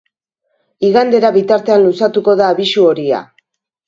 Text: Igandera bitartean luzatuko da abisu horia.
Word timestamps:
Igandera 0.87 1.29
bitartean 1.35 1.85
luzatuko 1.87 2.35
da 2.39 2.47
abisu 2.55 2.87
horia. 2.93 3.21